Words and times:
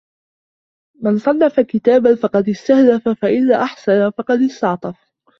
مَنْ 1.01 1.17
صَنَّفَ 1.17 1.59
كِتَابًا 1.59 2.15
فَقَدْ 2.15 2.49
اسْتَهْدَفَ 2.49 3.09
فَإِنْ 3.09 3.51
أَحْسَنَ 3.51 4.09
فَقَدْ 4.09 4.41
اسْتَعْطَفَ 4.41 5.11